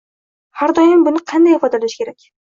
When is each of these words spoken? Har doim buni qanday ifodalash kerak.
Har 0.61 0.71
doim 0.79 1.03
buni 1.07 1.21
qanday 1.31 1.57
ifodalash 1.57 1.95
kerak. 2.01 2.25